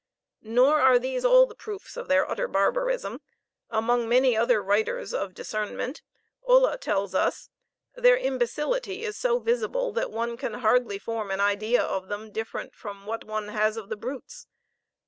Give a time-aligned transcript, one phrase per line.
[0.41, 3.21] Nor are these all the proofs of their utter barbarism;
[3.69, 6.01] among many other writers of discernment,
[6.47, 7.51] Ulla tells us,
[7.93, 12.73] "their imbecility is so visible that one can hardly form an idea of them different
[12.73, 14.47] from what one has of the brutes.